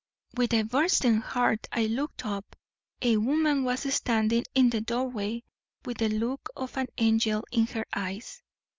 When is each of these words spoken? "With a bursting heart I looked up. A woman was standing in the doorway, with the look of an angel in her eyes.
"With 0.35 0.55
a 0.55 0.63
bursting 0.63 1.17
heart 1.21 1.67
I 1.71 1.85
looked 1.85 2.25
up. 2.25 2.55
A 3.03 3.17
woman 3.17 3.63
was 3.63 3.81
standing 3.93 4.45
in 4.55 4.71
the 4.71 4.81
doorway, 4.81 5.43
with 5.85 5.99
the 5.99 6.09
look 6.09 6.49
of 6.57 6.75
an 6.75 6.87
angel 6.97 7.43
in 7.51 7.67
her 7.67 7.85
eyes. 7.93 8.41